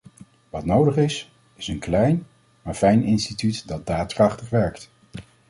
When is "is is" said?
0.97-1.67